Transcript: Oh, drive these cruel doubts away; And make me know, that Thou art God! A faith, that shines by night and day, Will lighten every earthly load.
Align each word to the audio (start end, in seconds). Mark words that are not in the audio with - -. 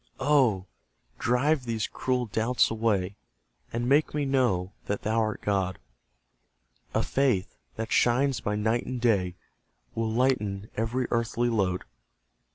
Oh, 0.19 0.65
drive 1.19 1.65
these 1.65 1.85
cruel 1.85 2.25
doubts 2.25 2.71
away; 2.71 3.17
And 3.71 3.87
make 3.87 4.15
me 4.15 4.25
know, 4.25 4.73
that 4.87 5.03
Thou 5.03 5.19
art 5.19 5.43
God! 5.43 5.77
A 6.95 7.03
faith, 7.03 7.55
that 7.75 7.91
shines 7.91 8.39
by 8.41 8.55
night 8.55 8.87
and 8.87 8.99
day, 8.99 9.35
Will 9.93 10.09
lighten 10.11 10.71
every 10.75 11.05
earthly 11.11 11.49
load. 11.49 11.83